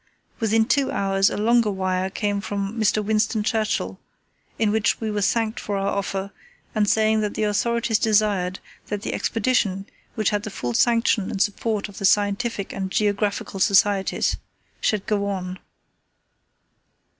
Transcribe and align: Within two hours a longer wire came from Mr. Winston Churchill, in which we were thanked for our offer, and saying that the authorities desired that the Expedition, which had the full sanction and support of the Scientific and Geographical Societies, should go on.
Within 0.39 0.65
two 0.65 0.89
hours 0.91 1.29
a 1.29 1.37
longer 1.37 1.69
wire 1.69 2.09
came 2.09 2.41
from 2.41 2.73
Mr. 2.75 3.05
Winston 3.05 3.43
Churchill, 3.43 3.99
in 4.57 4.71
which 4.71 4.99
we 4.99 5.11
were 5.11 5.21
thanked 5.21 5.59
for 5.59 5.77
our 5.77 5.95
offer, 5.95 6.31
and 6.73 6.89
saying 6.89 7.21
that 7.21 7.35
the 7.35 7.43
authorities 7.43 7.99
desired 7.99 8.59
that 8.87 9.03
the 9.03 9.13
Expedition, 9.13 9.85
which 10.15 10.31
had 10.31 10.41
the 10.41 10.49
full 10.49 10.73
sanction 10.73 11.29
and 11.29 11.39
support 11.39 11.87
of 11.87 11.99
the 11.99 12.05
Scientific 12.05 12.73
and 12.73 12.89
Geographical 12.89 13.59
Societies, 13.59 14.37
should 14.79 15.05
go 15.05 15.27
on. 15.27 15.59